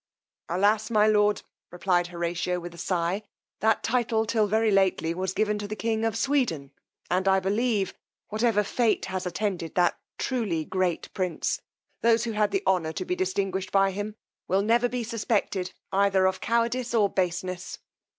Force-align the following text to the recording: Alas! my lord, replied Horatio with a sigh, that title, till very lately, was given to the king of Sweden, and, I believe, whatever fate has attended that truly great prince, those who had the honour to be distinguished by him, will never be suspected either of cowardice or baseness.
Alas! 0.49 0.89
my 0.89 1.05
lord, 1.05 1.43
replied 1.69 2.07
Horatio 2.07 2.59
with 2.59 2.73
a 2.73 2.77
sigh, 2.79 3.21
that 3.59 3.83
title, 3.83 4.25
till 4.25 4.47
very 4.47 4.71
lately, 4.71 5.13
was 5.13 5.31
given 5.31 5.59
to 5.59 5.67
the 5.67 5.75
king 5.75 6.03
of 6.03 6.17
Sweden, 6.17 6.71
and, 7.11 7.27
I 7.27 7.39
believe, 7.39 7.93
whatever 8.29 8.63
fate 8.63 9.05
has 9.05 9.27
attended 9.27 9.75
that 9.75 9.99
truly 10.17 10.65
great 10.65 11.13
prince, 11.13 11.61
those 12.01 12.23
who 12.23 12.31
had 12.31 12.49
the 12.49 12.63
honour 12.65 12.93
to 12.93 13.05
be 13.05 13.15
distinguished 13.15 13.71
by 13.71 13.91
him, 13.91 14.15
will 14.47 14.63
never 14.63 14.89
be 14.89 15.03
suspected 15.03 15.71
either 15.91 16.25
of 16.25 16.41
cowardice 16.41 16.95
or 16.95 17.07
baseness. 17.07 17.77